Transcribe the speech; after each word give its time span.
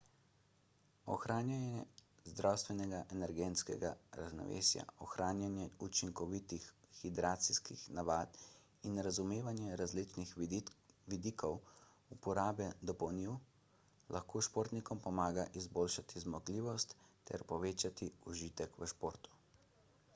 ohranjanje 1.15 1.81
zdravega 2.29 3.01
energetskega 3.15 3.89
ravnovesja 4.19 4.85
ohranjanje 5.07 5.67
učinkovitih 5.87 6.65
hidracijskih 7.01 7.83
navad 7.99 8.39
in 8.93 8.97
razumevanje 9.09 9.77
različnih 9.83 10.33
vidikov 11.11 11.61
uporabe 12.17 12.71
dopolnil 12.93 13.37
lahko 14.17 14.43
športnikom 14.51 15.03
pomaga 15.07 15.47
izboljšati 15.63 16.25
zmogljivost 16.25 16.97
ter 17.31 17.47
povečati 17.55 18.11
užitek 18.35 18.83
v 18.83 18.93
športu 18.97 19.39